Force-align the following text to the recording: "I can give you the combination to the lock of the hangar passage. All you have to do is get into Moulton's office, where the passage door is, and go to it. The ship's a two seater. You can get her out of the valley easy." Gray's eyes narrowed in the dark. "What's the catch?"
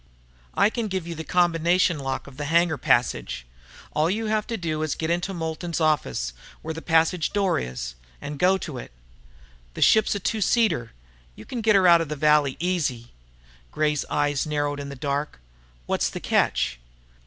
"I 0.55 0.71
can 0.71 0.87
give 0.87 1.05
you 1.05 1.13
the 1.13 1.23
combination 1.23 1.97
to 1.97 1.97
the 1.99 2.03
lock 2.05 2.25
of 2.25 2.37
the 2.37 2.45
hangar 2.45 2.79
passage. 2.79 3.45
All 3.93 4.09
you 4.09 4.25
have 4.25 4.47
to 4.47 4.57
do 4.57 4.81
is 4.81 4.95
get 4.95 5.11
into 5.11 5.31
Moulton's 5.31 5.79
office, 5.79 6.33
where 6.63 6.73
the 6.73 6.81
passage 6.81 7.33
door 7.33 7.59
is, 7.59 7.93
and 8.19 8.39
go 8.39 8.57
to 8.57 8.79
it. 8.79 8.91
The 9.75 9.83
ship's 9.83 10.15
a 10.15 10.19
two 10.19 10.41
seater. 10.41 10.93
You 11.35 11.45
can 11.45 11.61
get 11.61 11.75
her 11.75 11.85
out 11.85 12.01
of 12.01 12.09
the 12.09 12.15
valley 12.15 12.57
easy." 12.59 13.11
Gray's 13.71 14.03
eyes 14.09 14.47
narrowed 14.47 14.79
in 14.79 14.89
the 14.89 14.95
dark. 14.95 15.39
"What's 15.85 16.09
the 16.09 16.19
catch?" 16.19 16.79